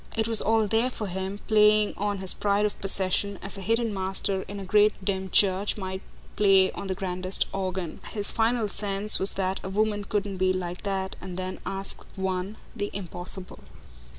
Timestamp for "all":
0.41-0.65